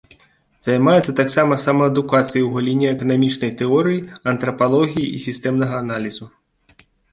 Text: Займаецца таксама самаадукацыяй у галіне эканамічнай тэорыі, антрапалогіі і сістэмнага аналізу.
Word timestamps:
Займаецца 0.67 1.11
таксама 1.19 1.59
самаадукацыяй 1.65 2.43
у 2.47 2.47
галіне 2.55 2.87
эканамічнай 2.95 3.51
тэорыі, 3.61 4.01
антрапалогіі 4.35 5.07
і 5.15 5.25
сістэмнага 5.29 5.73
аналізу. 5.85 6.25